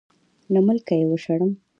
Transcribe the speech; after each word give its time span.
له 0.53 0.59
ملکه 0.67 0.93
یې 0.99 1.05
وشړم. 1.07 1.51